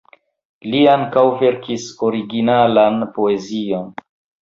Li 0.71 0.79
ankaŭ 0.93 1.25
verkis 1.43 1.87
originalan 2.09 3.01
poezion. 3.19 3.97